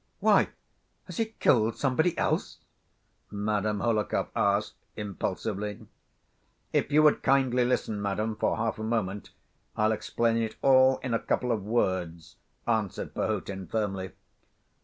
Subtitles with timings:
[0.19, 0.49] "Why,
[1.03, 2.57] has he killed somebody else?"
[3.29, 5.85] Madame Hohlakov asked impulsively.
[6.73, 9.29] "If you would kindly listen, madam, for half a moment,
[9.77, 12.37] I'll explain it all in a couple of words,"
[12.67, 14.09] answered Perhotin, firmly.